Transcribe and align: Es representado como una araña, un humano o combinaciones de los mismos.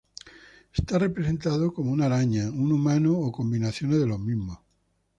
Es 0.73 0.83
representado 0.99 1.71
como 1.75 1.91
una 1.91 2.07
araña, 2.07 2.49
un 2.49 2.71
humano 2.71 3.19
o 3.19 3.31
combinaciones 3.31 3.99
de 3.99 4.07
los 4.07 4.19
mismos. 4.19 4.57